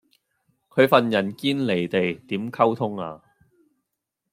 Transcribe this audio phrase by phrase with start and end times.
[0.69, 3.21] 佢份人堅離地點溝通呀